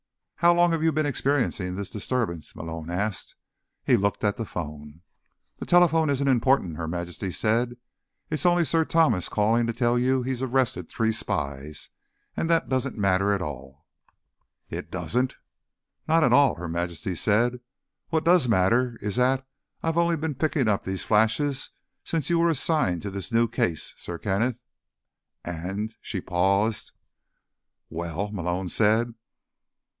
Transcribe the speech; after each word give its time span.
"How 0.37 0.51
long 0.55 0.71
have 0.71 0.81
you 0.81 0.91
been 0.91 1.05
experiencing 1.05 1.75
this 1.75 1.91
disturbance?" 1.91 2.55
Malone 2.55 2.89
asked. 2.89 3.35
He 3.85 3.95
looked 3.95 4.23
at 4.23 4.37
the 4.37 4.45
phone. 4.45 5.01
"The 5.59 5.67
telephone 5.67 6.09
isn't 6.09 6.27
important," 6.27 6.77
Her 6.77 6.87
Majesty 6.87 7.29
said. 7.29 7.77
"It's 8.31 8.43
only 8.47 8.65
Sir 8.65 8.83
Thomas, 8.83 9.29
calling 9.29 9.67
to 9.67 9.73
tell 9.73 9.99
you 9.99 10.23
he's 10.23 10.41
arrested 10.41 10.89
three 10.89 11.11
spies, 11.11 11.89
and 12.35 12.49
that 12.49 12.67
doesn't 12.67 12.97
matter 12.97 13.31
at 13.33 13.43
all." 13.43 13.85
"It 14.71 14.89
doesn't?" 14.89 15.35
"Not 16.07 16.23
at 16.23 16.33
all," 16.33 16.55
Her 16.55 16.67
Majesty 16.67 17.13
said. 17.13 17.59
"What 18.09 18.25
does 18.25 18.47
matter 18.47 18.97
is 18.99 19.17
that 19.17 19.45
I've 19.83 19.99
only 19.99 20.17
been 20.17 20.33
picking 20.33 20.67
up 20.67 20.83
these 20.83 21.03
flashes 21.03 21.69
since 22.03 22.27
you 22.31 22.39
were 22.39 22.49
assigned 22.49 23.03
to 23.03 23.11
this 23.11 23.31
new 23.31 23.47
case, 23.47 23.93
Sir 23.97 24.17
Kenneth. 24.17 24.57
And...." 25.45 25.93
She 26.01 26.19
paused. 26.19 26.91
"Well?" 27.91 28.31
Malone 28.31 28.69
said. 28.69 29.13